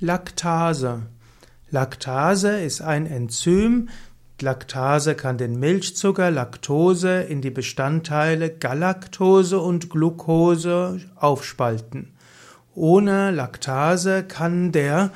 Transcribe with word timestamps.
Laktase. 0.00 1.02
Laktase 1.70 2.60
ist 2.60 2.82
ein 2.82 3.06
Enzym. 3.06 3.88
Laktase 4.40 5.14
kann 5.14 5.38
den 5.38 5.60
Milchzucker 5.60 6.32
Laktose 6.32 7.22
in 7.22 7.40
die 7.40 7.50
Bestandteile 7.50 8.50
Galaktose 8.50 9.60
und 9.60 9.90
Glucose 9.90 11.00
aufspalten. 11.14 12.12
Ohne 12.74 13.30
Laktase 13.30 14.24
kann 14.24 14.72
der 14.72 15.12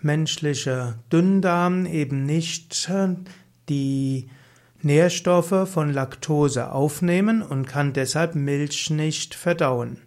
menschliche 0.00 0.94
Dünndarm 1.12 1.84
eben 1.84 2.24
nicht 2.24 2.88
äh, 2.88 3.16
die 3.68 4.30
Nährstoffe 4.80 5.68
von 5.68 5.92
Laktose 5.92 6.72
aufnehmen 6.72 7.42
und 7.42 7.66
kann 7.66 7.92
deshalb 7.92 8.36
Milch 8.36 8.90
nicht 8.90 9.34
verdauen. 9.34 9.98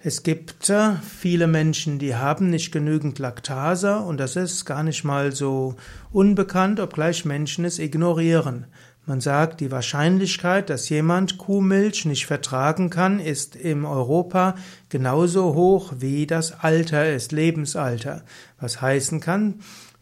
Es 0.00 0.22
gibt 0.22 0.70
äh, 0.70 0.92
viele 1.02 1.48
Menschen, 1.48 1.98
die 1.98 2.14
haben 2.14 2.50
nicht 2.50 2.70
genügend 2.70 3.18
Laktase 3.18 3.98
und 3.98 4.20
das 4.20 4.36
ist 4.36 4.64
gar 4.64 4.84
nicht 4.84 5.02
mal 5.02 5.32
so 5.32 5.74
unbekannt, 6.12 6.78
obgleich 6.78 7.24
Menschen 7.24 7.64
es 7.64 7.80
ignorieren. 7.80 8.66
Man 9.06 9.20
sagt, 9.20 9.58
die 9.58 9.72
Wahrscheinlichkeit, 9.72 10.70
dass 10.70 10.88
jemand 10.88 11.36
Kuhmilch 11.36 12.04
nicht 12.04 12.26
vertragen 12.26 12.90
kann, 12.90 13.18
ist 13.18 13.56
im 13.56 13.84
Europa 13.84 14.54
genauso 14.88 15.54
hoch 15.54 15.94
wie 15.98 16.28
das 16.28 16.60
Alter 16.60 17.12
ist, 17.12 17.32
Lebensalter. 17.32 18.22
Was 18.60 18.80
heißen 18.80 19.18
kann, 19.18 19.56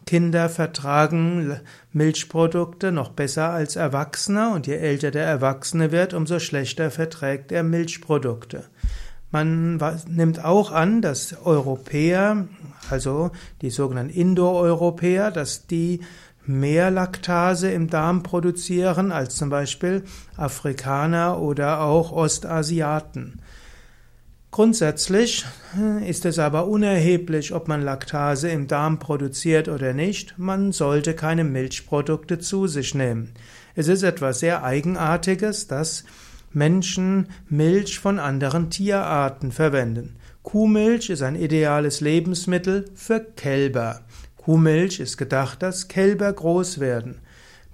Kinder 0.04 0.50
vertragen 0.50 1.58
Milchprodukte 1.92 2.92
noch 2.92 3.12
besser 3.12 3.48
als 3.48 3.76
Erwachsene 3.76 4.50
und 4.50 4.66
je 4.66 4.74
älter 4.74 5.10
der 5.10 5.24
Erwachsene 5.24 5.90
wird, 5.90 6.12
umso 6.12 6.38
schlechter 6.38 6.90
verträgt 6.90 7.50
er 7.50 7.62
Milchprodukte. 7.62 8.64
Man 9.36 9.78
nimmt 10.08 10.42
auch 10.42 10.72
an, 10.72 11.02
dass 11.02 11.36
Europäer, 11.44 12.46
also 12.88 13.32
die 13.60 13.68
sogenannten 13.68 14.14
Indoeuropäer, 14.14 15.30
dass 15.30 15.66
die 15.66 16.00
mehr 16.46 16.90
Laktase 16.90 17.70
im 17.70 17.90
Darm 17.90 18.22
produzieren 18.22 19.12
als 19.12 19.36
zum 19.36 19.50
Beispiel 19.50 20.04
Afrikaner 20.38 21.38
oder 21.38 21.82
auch 21.82 22.12
Ostasiaten. 22.12 23.42
Grundsätzlich 24.50 25.44
äh, 25.78 26.08
ist 26.08 26.24
es 26.24 26.38
aber 26.38 26.66
unerheblich, 26.66 27.52
ob 27.52 27.68
man 27.68 27.82
Laktase 27.82 28.48
im 28.48 28.68
Darm 28.68 28.98
produziert 28.98 29.68
oder 29.68 29.92
nicht. 29.92 30.38
Man 30.38 30.72
sollte 30.72 31.12
keine 31.12 31.44
Milchprodukte 31.44 32.38
zu 32.38 32.68
sich 32.68 32.94
nehmen. 32.94 33.34
Es 33.74 33.88
ist 33.88 34.02
etwas 34.02 34.40
sehr 34.40 34.64
Eigenartiges, 34.64 35.66
dass 35.66 36.04
Menschen 36.56 37.28
Milch 37.50 38.00
von 38.00 38.18
anderen 38.18 38.70
Tierarten 38.70 39.52
verwenden. 39.52 40.16
Kuhmilch 40.42 41.10
ist 41.10 41.20
ein 41.20 41.36
ideales 41.36 42.00
Lebensmittel 42.00 42.86
für 42.94 43.20
Kälber. 43.20 44.00
Kuhmilch 44.38 44.98
ist 44.98 45.18
gedacht, 45.18 45.62
dass 45.62 45.88
Kälber 45.88 46.32
groß 46.32 46.80
werden. 46.80 47.18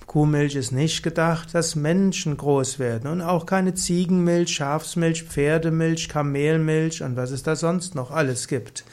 Kuhmilch 0.07 0.57
ist 0.57 0.73
nicht 0.73 1.05
gedacht, 1.05 1.55
dass 1.55 1.77
Menschen 1.77 2.37
groß 2.37 2.81
werden 2.81 3.09
und 3.09 3.21
auch 3.21 3.47
keine 3.47 3.75
Ziegenmilch, 3.75 4.53
Schafsmilch, 4.53 5.23
Pferdemilch, 5.23 6.09
Kamelmilch 6.09 7.05
und 7.05 7.15
was 7.15 7.31
es 7.31 7.45
da 7.45 7.55
sonst 7.55 7.95
noch 7.95 8.11
alles 8.11 8.49
gibt. 8.49 8.85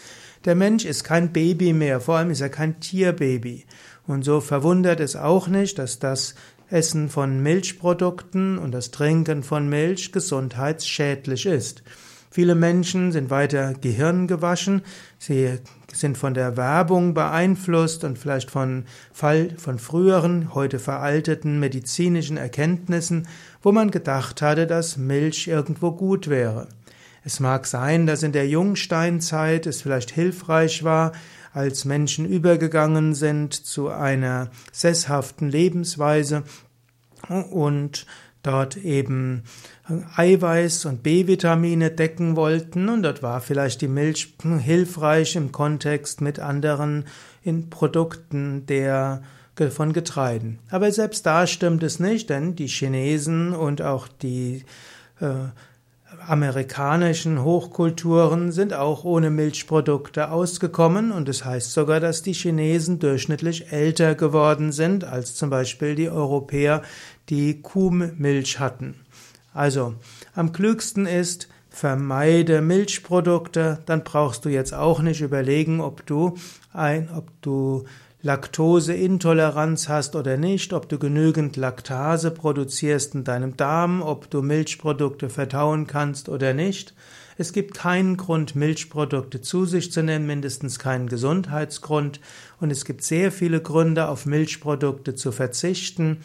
Der 0.45 0.53
Mensch 0.53 0.85
ist 0.85 1.03
kein 1.03 1.33
Baby 1.33 1.73
mehr, 1.73 1.99
vor 1.99 2.17
allem 2.17 2.29
ist 2.29 2.41
er 2.41 2.49
kein 2.49 2.79
Tierbaby. 2.79 3.65
Und 4.05 4.23
so 4.23 4.39
verwundert 4.39 4.99
es 4.99 5.15
auch 5.15 5.47
nicht, 5.47 5.79
dass 5.79 5.97
das 5.97 6.35
Essen 6.71 7.09
von 7.09 7.41
Milchprodukten 7.41 8.57
und 8.57 8.71
das 8.71 8.91
Trinken 8.91 9.43
von 9.43 9.67
Milch 9.69 10.11
gesundheitsschädlich 10.11 11.45
ist. 11.45 11.83
Viele 12.31 12.53
Menschen 12.53 13.11
sind 13.11 13.31
weiter 13.31 13.73
gehirngewaschen, 13.73 14.83
sie 15.17 15.57
sind 15.91 16.15
von 16.15 16.35
der 16.35 16.57
Werbung 16.57 17.15
beeinflusst 17.15 18.03
und 18.03 18.19
vielleicht 18.19 18.51
von 18.51 18.85
Fall 19.11 19.55
von 19.57 19.79
früheren, 19.79 20.53
heute 20.53 20.77
veralteten 20.77 21.59
medizinischen 21.59 22.37
Erkenntnissen, 22.37 23.27
wo 23.63 23.71
man 23.71 23.89
gedacht 23.89 24.43
hatte, 24.43 24.67
dass 24.67 24.97
Milch 24.97 25.47
irgendwo 25.47 25.91
gut 25.91 26.29
wäre. 26.29 26.67
Es 27.23 27.39
mag 27.39 27.65
sein, 27.65 28.05
dass 28.05 28.23
in 28.23 28.31
der 28.31 28.47
Jungsteinzeit 28.47 29.65
es 29.65 29.81
vielleicht 29.81 30.11
hilfreich 30.11 30.83
war, 30.83 31.11
als 31.53 31.85
Menschen 31.85 32.25
übergegangen 32.25 33.15
sind 33.15 33.53
zu 33.53 33.89
einer 33.89 34.49
sesshaften 34.71 35.49
Lebensweise 35.49 36.43
und 37.51 38.05
dort 38.43 38.77
eben 38.77 39.43
Eiweiß 40.15 40.85
und 40.85 41.03
B-Vitamine 41.03 41.91
decken 41.91 42.35
wollten 42.35 42.89
und 42.89 43.03
dort 43.03 43.21
war 43.21 43.41
vielleicht 43.41 43.81
die 43.81 43.87
Milch 43.87 44.35
hilfreich 44.61 45.35
im 45.35 45.51
Kontext 45.51 46.21
mit 46.21 46.39
anderen 46.39 47.05
in 47.43 47.69
Produkten 47.69 48.65
der 48.65 49.21
von 49.71 49.91
Getreiden. 49.91 50.59
Aber 50.69 50.89
selbst 50.89 51.25
da 51.25 51.45
stimmt 51.45 51.83
es 51.83 51.99
nicht, 51.99 52.29
denn 52.29 52.55
die 52.55 52.67
Chinesen 52.67 53.53
und 53.53 53.81
auch 53.81 54.07
die 54.07 54.63
äh, 55.19 55.49
amerikanischen 56.27 57.43
Hochkulturen 57.43 58.51
sind 58.51 58.73
auch 58.73 59.03
ohne 59.03 59.29
Milchprodukte 59.29 60.31
ausgekommen 60.31 61.11
und 61.11 61.29
es 61.29 61.39
das 61.39 61.45
heißt 61.45 61.73
sogar, 61.73 61.99
dass 61.99 62.21
die 62.21 62.33
Chinesen 62.33 62.99
durchschnittlich 62.99 63.71
älter 63.71 64.15
geworden 64.15 64.71
sind 64.71 65.03
als 65.03 65.35
zum 65.35 65.49
Beispiel 65.49 65.95
die 65.95 66.09
Europäer, 66.09 66.81
die 67.29 67.61
Kuhmilch 67.61 68.59
hatten. 68.59 68.95
Also, 69.53 69.95
am 70.35 70.51
klügsten 70.51 71.05
ist, 71.05 71.47
vermeide 71.69 72.61
Milchprodukte, 72.61 73.79
dann 73.85 74.03
brauchst 74.03 74.45
du 74.45 74.49
jetzt 74.49 74.73
auch 74.73 75.01
nicht 75.01 75.21
überlegen, 75.21 75.81
ob 75.81 76.05
du 76.05 76.37
ein, 76.73 77.09
ob 77.15 77.29
du 77.41 77.85
Laktoseintoleranz 78.21 79.87
hast 79.87 80.13
oder 80.17 80.35
nicht, 80.35 80.73
ob 80.73 80.89
du 80.89 80.99
genügend 80.99 81.55
Laktase 81.55 82.31
produzierst 82.31 83.15
in 83.15 83.23
deinem 83.23 83.55
Darm, 83.55 84.01
ob 84.01 84.29
du 84.29 84.41
Milchprodukte 84.41 85.29
verdauen 85.29 85.87
kannst 85.87 86.27
oder 86.27 86.53
nicht. 86.53 86.93
Es 87.37 87.53
gibt 87.53 87.75
keinen 87.75 88.17
Grund, 88.17 88.53
Milchprodukte 88.57 89.39
zu 89.39 89.63
sich 89.63 89.93
zu 89.93 90.03
nehmen, 90.03 90.27
mindestens 90.27 90.79
keinen 90.79 91.07
Gesundheitsgrund. 91.07 92.19
Und 92.59 92.69
es 92.69 92.83
gibt 92.83 93.01
sehr 93.01 93.31
viele 93.31 93.61
Gründe, 93.61 94.09
auf 94.09 94.25
Milchprodukte 94.25 95.15
zu 95.15 95.31
verzichten. 95.31 96.17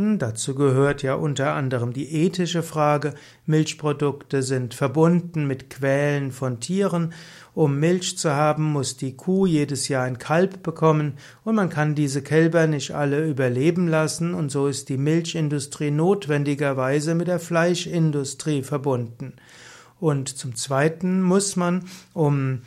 Dazu 0.00 0.54
gehört 0.54 1.02
ja 1.02 1.14
unter 1.14 1.54
anderem 1.54 1.92
die 1.92 2.22
ethische 2.22 2.62
Frage. 2.62 3.14
Milchprodukte 3.46 4.44
sind 4.44 4.72
verbunden 4.74 5.48
mit 5.48 5.70
Quälen 5.70 6.30
von 6.30 6.60
Tieren. 6.60 7.12
Um 7.52 7.80
Milch 7.80 8.16
zu 8.16 8.30
haben, 8.30 8.62
muss 8.62 8.96
die 8.96 9.16
Kuh 9.16 9.46
jedes 9.46 9.88
Jahr 9.88 10.04
ein 10.04 10.18
Kalb 10.18 10.62
bekommen 10.62 11.14
und 11.42 11.56
man 11.56 11.68
kann 11.68 11.96
diese 11.96 12.22
Kälber 12.22 12.68
nicht 12.68 12.92
alle 12.94 13.26
überleben 13.26 13.88
lassen 13.88 14.34
und 14.34 14.52
so 14.52 14.68
ist 14.68 14.88
die 14.88 14.98
Milchindustrie 14.98 15.90
notwendigerweise 15.90 17.16
mit 17.16 17.26
der 17.26 17.40
Fleischindustrie 17.40 18.62
verbunden. 18.62 19.32
Und 19.98 20.28
zum 20.28 20.54
Zweiten 20.54 21.22
muss 21.22 21.56
man, 21.56 21.88
um 22.12 22.60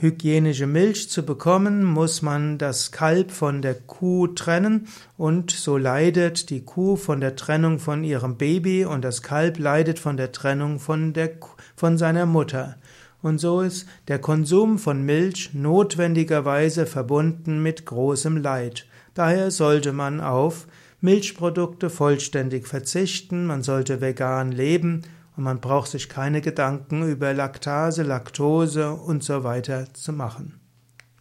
hygienische 0.00 0.66
Milch 0.66 1.08
zu 1.10 1.24
bekommen, 1.24 1.84
muss 1.84 2.22
man 2.22 2.58
das 2.58 2.90
Kalb 2.90 3.30
von 3.30 3.62
der 3.62 3.74
Kuh 3.74 4.26
trennen 4.28 4.88
und 5.16 5.50
so 5.50 5.76
leidet 5.76 6.50
die 6.50 6.64
Kuh 6.64 6.96
von 6.96 7.20
der 7.20 7.36
Trennung 7.36 7.78
von 7.78 8.04
ihrem 8.04 8.36
Baby 8.36 8.84
und 8.84 9.02
das 9.02 9.22
Kalb 9.22 9.58
leidet 9.58 9.98
von 9.98 10.16
der 10.16 10.32
Trennung 10.32 10.80
von 10.80 11.12
der 11.12 11.30
von 11.76 11.98
seiner 11.98 12.26
Mutter. 12.26 12.76
Und 13.20 13.38
so 13.38 13.60
ist 13.60 13.88
der 14.06 14.18
Konsum 14.18 14.78
von 14.78 15.02
Milch 15.02 15.50
notwendigerweise 15.52 16.86
verbunden 16.86 17.62
mit 17.62 17.84
großem 17.84 18.36
Leid. 18.36 18.86
Daher 19.14 19.50
sollte 19.50 19.92
man 19.92 20.20
auf 20.20 20.66
Milchprodukte 21.00 21.90
vollständig 21.90 22.66
verzichten, 22.66 23.46
man 23.46 23.62
sollte 23.62 24.00
vegan 24.00 24.52
leben 24.52 25.02
und 25.38 25.44
man 25.44 25.60
braucht 25.60 25.88
sich 25.88 26.08
keine 26.08 26.40
Gedanken 26.40 27.08
über 27.08 27.32
Laktase, 27.32 28.02
Laktose 28.02 28.92
und 28.92 29.22
so 29.22 29.44
weiter 29.44 29.86
zu 29.94 30.12
machen. 30.12 30.58